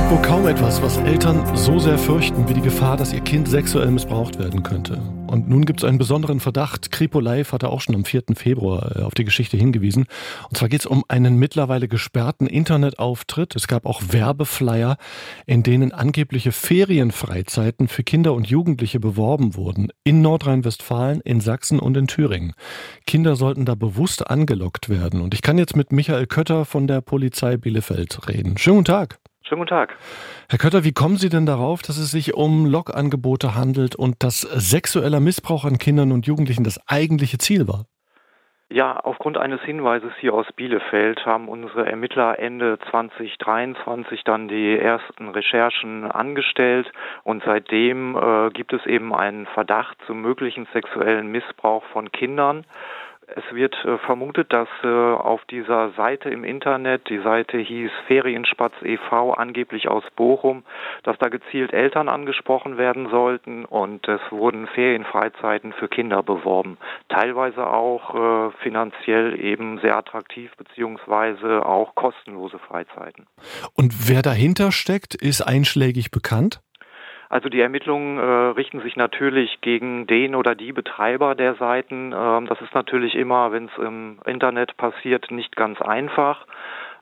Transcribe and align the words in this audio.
Gibt 0.00 0.12
wohl 0.12 0.22
kaum 0.22 0.48
etwas, 0.48 0.80
was 0.80 0.96
Eltern 0.96 1.54
so 1.54 1.78
sehr 1.78 1.98
fürchten 1.98 2.48
wie 2.48 2.54
die 2.54 2.62
Gefahr, 2.62 2.96
dass 2.96 3.12
ihr 3.12 3.20
Kind 3.20 3.46
sexuell 3.46 3.90
missbraucht 3.90 4.38
werden 4.38 4.62
könnte. 4.62 4.96
Und 5.26 5.50
nun 5.50 5.66
gibt 5.66 5.80
es 5.80 5.84
einen 5.84 5.98
besonderen 5.98 6.40
Verdacht. 6.40 6.90
Kripo 6.90 7.20
Live 7.20 7.52
hatte 7.52 7.68
auch 7.68 7.82
schon 7.82 7.94
am 7.94 8.06
4. 8.06 8.22
Februar 8.34 8.96
äh, 8.96 9.02
auf 9.02 9.12
die 9.12 9.26
Geschichte 9.26 9.58
hingewiesen. 9.58 10.06
Und 10.48 10.56
zwar 10.56 10.70
geht 10.70 10.80
es 10.80 10.86
um 10.86 11.04
einen 11.08 11.36
mittlerweile 11.36 11.86
gesperrten 11.86 12.46
Internetauftritt. 12.46 13.54
Es 13.54 13.68
gab 13.68 13.84
auch 13.84 14.00
Werbeflyer, 14.08 14.96
in 15.44 15.62
denen 15.62 15.92
angebliche 15.92 16.50
Ferienfreizeiten 16.50 17.86
für 17.86 18.02
Kinder 18.02 18.32
und 18.32 18.46
Jugendliche 18.48 19.00
beworben 19.00 19.54
wurden. 19.54 19.88
In 20.02 20.22
Nordrhein-Westfalen, 20.22 21.20
in 21.20 21.42
Sachsen 21.42 21.78
und 21.78 21.94
in 21.98 22.06
Thüringen. 22.06 22.54
Kinder 23.06 23.36
sollten 23.36 23.66
da 23.66 23.74
bewusst 23.74 24.30
angelockt 24.30 24.88
werden. 24.88 25.20
Und 25.20 25.34
ich 25.34 25.42
kann 25.42 25.58
jetzt 25.58 25.76
mit 25.76 25.92
Michael 25.92 26.26
Kötter 26.26 26.64
von 26.64 26.86
der 26.86 27.02
Polizei 27.02 27.58
Bielefeld 27.58 28.26
reden. 28.28 28.56
Schönen 28.56 28.78
guten 28.78 28.86
Tag. 28.86 29.19
Schönen 29.50 29.62
guten 29.62 29.70
Tag. 29.70 29.96
Herr 30.48 30.60
Kötter, 30.60 30.84
wie 30.84 30.92
kommen 30.92 31.16
Sie 31.16 31.28
denn 31.28 31.44
darauf, 31.44 31.82
dass 31.82 31.98
es 31.98 32.12
sich 32.12 32.34
um 32.34 32.66
Lockangebote 32.66 33.56
handelt 33.56 33.96
und 33.96 34.22
dass 34.22 34.42
sexueller 34.42 35.18
Missbrauch 35.18 35.64
an 35.64 35.78
Kindern 35.78 36.12
und 36.12 36.24
Jugendlichen 36.24 36.62
das 36.62 36.78
eigentliche 36.86 37.38
Ziel 37.38 37.66
war? 37.66 37.86
Ja, 38.72 39.00
aufgrund 39.00 39.36
eines 39.36 39.60
Hinweises 39.62 40.12
hier 40.20 40.34
aus 40.34 40.46
Bielefeld 40.54 41.26
haben 41.26 41.48
unsere 41.48 41.84
Ermittler 41.84 42.38
Ende 42.38 42.78
2023 42.92 44.22
dann 44.22 44.46
die 44.46 44.78
ersten 44.78 45.30
Recherchen 45.30 46.08
angestellt 46.08 46.92
und 47.24 47.42
seitdem 47.44 48.16
äh, 48.16 48.50
gibt 48.50 48.72
es 48.72 48.86
eben 48.86 49.12
einen 49.12 49.46
Verdacht 49.46 49.98
zum 50.06 50.22
möglichen 50.22 50.68
sexuellen 50.72 51.26
Missbrauch 51.26 51.82
von 51.92 52.12
Kindern. 52.12 52.64
Es 53.36 53.54
wird 53.54 53.74
äh, 53.84 53.98
vermutet, 53.98 54.52
dass 54.52 54.68
äh, 54.82 54.88
auf 54.88 55.44
dieser 55.46 55.90
Seite 55.92 56.30
im 56.30 56.44
Internet, 56.44 57.08
die 57.08 57.18
Seite 57.18 57.58
hieß 57.58 57.90
Ferienspatz 58.06 58.72
e.V., 58.82 59.34
angeblich 59.34 59.88
aus 59.88 60.04
Bochum, 60.16 60.64
dass 61.04 61.16
da 61.18 61.28
gezielt 61.28 61.72
Eltern 61.72 62.08
angesprochen 62.08 62.78
werden 62.78 63.08
sollten 63.10 63.64
und 63.64 64.08
es 64.08 64.20
wurden 64.30 64.66
Ferienfreizeiten 64.66 65.72
für 65.72 65.88
Kinder 65.88 66.22
beworben. 66.22 66.78
Teilweise 67.08 67.66
auch 67.66 68.14
äh, 68.14 68.50
finanziell 68.62 69.38
eben 69.40 69.78
sehr 69.80 69.96
attraktiv 69.96 70.50
beziehungsweise 70.56 71.64
auch 71.64 71.94
kostenlose 71.94 72.58
Freizeiten. 72.58 73.26
Und 73.74 74.08
wer 74.08 74.22
dahinter 74.22 74.72
steckt, 74.72 75.14
ist 75.14 75.42
einschlägig 75.42 76.10
bekannt? 76.10 76.60
Also 77.30 77.48
die 77.48 77.60
Ermittlungen 77.60 78.18
äh, 78.18 78.22
richten 78.22 78.80
sich 78.80 78.96
natürlich 78.96 79.60
gegen 79.60 80.08
den 80.08 80.34
oder 80.34 80.56
die 80.56 80.72
Betreiber 80.72 81.36
der 81.36 81.54
Seiten. 81.54 82.12
Ähm, 82.12 82.46
das 82.46 82.60
ist 82.60 82.74
natürlich 82.74 83.14
immer, 83.14 83.52
wenn 83.52 83.66
es 83.66 83.78
im 83.78 84.18
Internet 84.26 84.76
passiert, 84.76 85.30
nicht 85.30 85.54
ganz 85.54 85.80
einfach. 85.80 86.44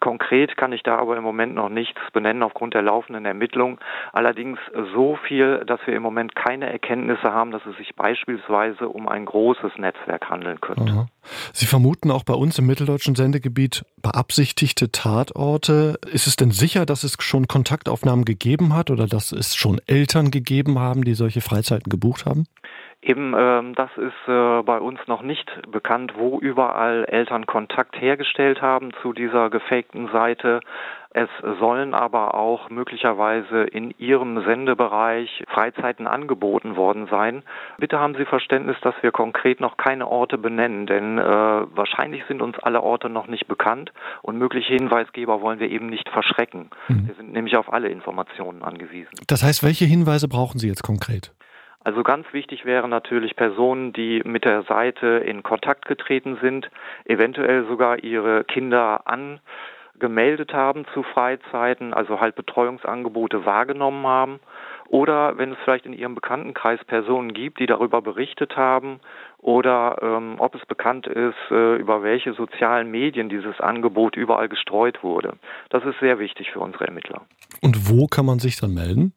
Konkret 0.00 0.56
kann 0.56 0.72
ich 0.72 0.82
da 0.82 0.98
aber 0.98 1.16
im 1.16 1.22
Moment 1.22 1.54
noch 1.54 1.68
nichts 1.68 2.00
benennen 2.12 2.42
aufgrund 2.42 2.74
der 2.74 2.82
laufenden 2.82 3.24
Ermittlungen. 3.24 3.78
Allerdings 4.12 4.58
so 4.94 5.18
viel, 5.26 5.64
dass 5.66 5.80
wir 5.86 5.94
im 5.94 6.02
Moment 6.02 6.34
keine 6.34 6.70
Erkenntnisse 6.70 7.32
haben, 7.32 7.50
dass 7.50 7.64
es 7.66 7.76
sich 7.76 7.94
beispielsweise 7.94 8.88
um 8.88 9.08
ein 9.08 9.24
großes 9.24 9.72
Netzwerk 9.78 10.28
handeln 10.28 10.60
könnte. 10.60 10.92
Aha. 10.92 11.06
Sie 11.52 11.66
vermuten 11.66 12.10
auch 12.10 12.24
bei 12.24 12.34
uns 12.34 12.58
im 12.58 12.66
mitteldeutschen 12.66 13.14
Sendegebiet 13.14 13.84
beabsichtigte 14.02 14.92
Tatorte. 14.92 15.98
Ist 16.10 16.26
es 16.26 16.36
denn 16.36 16.50
sicher, 16.50 16.86
dass 16.86 17.02
es 17.02 17.16
schon 17.20 17.48
Kontaktaufnahmen 17.48 18.24
gegeben 18.24 18.74
hat 18.74 18.90
oder 18.90 19.06
dass 19.06 19.32
es 19.32 19.56
schon 19.56 19.80
Eltern 19.86 20.30
gegeben 20.30 20.78
haben, 20.78 21.04
die 21.04 21.14
solche 21.14 21.40
Freizeiten 21.40 21.90
gebucht 21.90 22.26
haben? 22.26 22.46
Eben, 23.06 23.34
ähm, 23.38 23.76
das 23.76 23.90
ist 23.96 24.28
äh, 24.28 24.62
bei 24.62 24.80
uns 24.80 24.98
noch 25.06 25.22
nicht 25.22 25.48
bekannt, 25.70 26.14
wo 26.16 26.40
überall 26.40 27.04
Eltern 27.04 27.46
Kontakt 27.46 28.00
hergestellt 28.00 28.60
haben 28.60 28.90
zu 29.00 29.12
dieser 29.12 29.48
gefakten 29.48 30.08
Seite. 30.10 30.58
Es 31.10 31.28
sollen 31.60 31.94
aber 31.94 32.34
auch 32.34 32.68
möglicherweise 32.68 33.62
in 33.62 33.94
Ihrem 33.96 34.44
Sendebereich 34.44 35.44
Freizeiten 35.46 36.08
angeboten 36.08 36.74
worden 36.74 37.06
sein. 37.08 37.44
Bitte 37.78 38.00
haben 38.00 38.16
Sie 38.16 38.24
Verständnis, 38.24 38.76
dass 38.82 38.96
wir 39.02 39.12
konkret 39.12 39.60
noch 39.60 39.76
keine 39.76 40.08
Orte 40.08 40.36
benennen, 40.36 40.86
denn 40.86 41.18
äh, 41.18 41.22
wahrscheinlich 41.22 42.24
sind 42.26 42.42
uns 42.42 42.58
alle 42.58 42.82
Orte 42.82 43.08
noch 43.08 43.28
nicht 43.28 43.46
bekannt 43.46 43.92
und 44.22 44.36
mögliche 44.36 44.74
Hinweisgeber 44.74 45.40
wollen 45.40 45.60
wir 45.60 45.70
eben 45.70 45.86
nicht 45.86 46.08
verschrecken. 46.08 46.70
Mhm. 46.88 47.06
Wir 47.06 47.14
sind 47.14 47.32
nämlich 47.32 47.56
auf 47.56 47.72
alle 47.72 47.88
Informationen 47.88 48.64
angewiesen. 48.64 49.12
Das 49.28 49.44
heißt, 49.44 49.62
welche 49.62 49.84
Hinweise 49.84 50.26
brauchen 50.26 50.58
Sie 50.58 50.66
jetzt 50.66 50.82
konkret? 50.82 51.32
Also 51.86 52.02
ganz 52.02 52.26
wichtig 52.32 52.64
wären 52.64 52.90
natürlich 52.90 53.36
Personen, 53.36 53.92
die 53.92 54.20
mit 54.24 54.44
der 54.44 54.64
Seite 54.64 55.22
in 55.24 55.44
Kontakt 55.44 55.86
getreten 55.86 56.36
sind, 56.42 56.68
eventuell 57.04 57.64
sogar 57.68 58.02
ihre 58.02 58.42
Kinder 58.42 59.02
angemeldet 59.06 60.52
haben 60.52 60.84
zu 60.92 61.04
Freizeiten, 61.04 61.94
also 61.94 62.18
halt 62.18 62.34
Betreuungsangebote 62.34 63.46
wahrgenommen 63.46 64.04
haben. 64.04 64.40
Oder 64.88 65.38
wenn 65.38 65.52
es 65.52 65.58
vielleicht 65.62 65.86
in 65.86 65.92
Ihrem 65.92 66.16
Bekanntenkreis 66.16 66.84
Personen 66.86 67.32
gibt, 67.32 67.60
die 67.60 67.66
darüber 67.66 68.02
berichtet 68.02 68.56
haben, 68.56 68.98
oder 69.38 69.98
ähm, 70.02 70.36
ob 70.38 70.56
es 70.56 70.66
bekannt 70.66 71.06
ist, 71.06 71.36
äh, 71.52 71.76
über 71.76 72.02
welche 72.02 72.32
sozialen 72.32 72.90
Medien 72.90 73.28
dieses 73.28 73.60
Angebot 73.60 74.16
überall 74.16 74.48
gestreut 74.48 75.04
wurde. 75.04 75.34
Das 75.70 75.84
ist 75.84 76.00
sehr 76.00 76.18
wichtig 76.18 76.50
für 76.50 76.58
unsere 76.58 76.88
Ermittler. 76.88 77.22
Und 77.60 77.88
wo 77.88 78.08
kann 78.08 78.26
man 78.26 78.40
sich 78.40 78.58
dann 78.58 78.74
melden? 78.74 79.12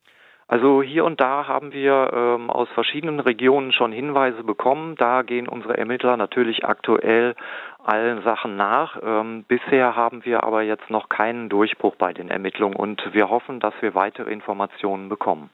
Also 0.49 0.81
hier 0.81 1.03
und 1.03 1.19
da 1.19 1.45
haben 1.45 1.73
wir 1.73 2.11
ähm, 2.13 2.49
aus 2.49 2.69
verschiedenen 2.73 3.19
Regionen 3.19 3.73
schon 3.73 3.91
Hinweise 3.91 4.43
bekommen. 4.43 4.95
Da 4.95 5.23
gehen 5.23 5.49
unsere 5.49 5.75
Ermittler 5.75 6.15
natürlich 6.15 6.63
aktuell 6.63 7.35
allen 7.83 8.23
Sachen 8.23 8.55
nach. 8.55 8.97
Ähm, 9.03 9.43
bisher 9.45 9.97
haben 9.97 10.23
wir 10.23 10.43
aber 10.43 10.61
jetzt 10.61 10.89
noch 10.89 11.09
keinen 11.09 11.49
Durchbruch 11.49 11.95
bei 11.97 12.13
den 12.13 12.29
Ermittlungen 12.29 12.77
und 12.77 13.01
wir 13.11 13.29
hoffen, 13.29 13.59
dass 13.59 13.73
wir 13.81 13.93
weitere 13.93 14.31
Informationen 14.31 15.09
bekommen. 15.09 15.49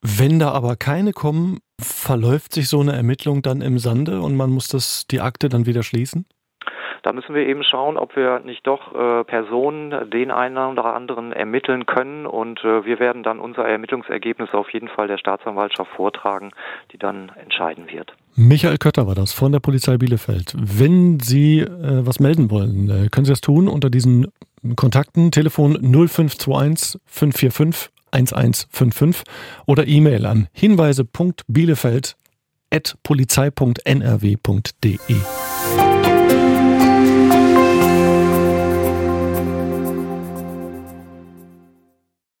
Wenn 0.00 0.40
da 0.40 0.50
aber 0.50 0.74
keine 0.74 1.12
kommen, 1.12 1.60
verläuft 1.80 2.54
sich 2.54 2.68
so 2.68 2.80
eine 2.80 2.94
Ermittlung 2.94 3.42
dann 3.42 3.60
im 3.60 3.78
Sande 3.78 4.20
und 4.20 4.36
man 4.36 4.50
muss 4.50 4.66
das 4.66 5.06
die 5.06 5.20
Akte 5.20 5.48
dann 5.48 5.64
wieder 5.64 5.84
schließen? 5.84 6.26
Da 7.02 7.12
müssen 7.12 7.34
wir 7.34 7.46
eben 7.46 7.64
schauen, 7.64 7.96
ob 7.96 8.14
wir 8.14 8.40
nicht 8.40 8.66
doch 8.66 8.94
äh, 8.94 9.24
Personen 9.24 10.10
den 10.10 10.30
einen 10.30 10.56
oder 10.56 10.94
anderen 10.94 11.32
ermitteln 11.32 11.86
können 11.86 12.26
und 12.26 12.60
äh, 12.60 12.84
wir 12.84 13.00
werden 13.00 13.24
dann 13.24 13.40
unser 13.40 13.64
Ermittlungsergebnis 13.64 14.50
auf 14.52 14.72
jeden 14.72 14.88
Fall 14.88 15.08
der 15.08 15.18
Staatsanwaltschaft 15.18 15.90
vortragen, 15.96 16.50
die 16.92 16.98
dann 16.98 17.32
entscheiden 17.40 17.90
wird. 17.90 18.12
Michael 18.36 18.78
Kötter 18.78 19.06
war 19.06 19.16
das 19.16 19.32
von 19.32 19.52
der 19.52 19.60
Polizei 19.60 19.96
Bielefeld. 19.96 20.54
Wenn 20.56 21.18
Sie 21.18 21.60
äh, 21.60 22.06
was 22.06 22.20
melden 22.20 22.50
wollen, 22.50 22.88
äh, 22.88 23.08
können 23.08 23.24
Sie 23.24 23.32
das 23.32 23.40
tun 23.40 23.68
unter 23.68 23.90
diesen 23.90 24.28
Kontakten 24.76 25.32
Telefon 25.32 25.72
0521 25.72 27.00
545 27.06 27.90
1155 28.12 29.24
oder 29.66 29.88
E-Mail 29.88 30.26
an 30.26 30.48
hinweise.bielefeld 30.52 32.16
at 32.70 32.94
polizei.nrw.de. 33.02 35.16